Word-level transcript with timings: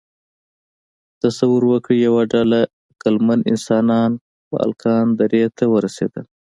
تصور 1.21 1.61
وکړئ، 1.71 1.97
یوه 2.07 2.21
ډله 2.33 2.59
عقلمن 2.91 3.39
انسانان 3.51 4.11
بالکان 4.51 5.05
درې 5.19 5.43
ته 5.57 5.63
ورسېدل. 5.73 6.25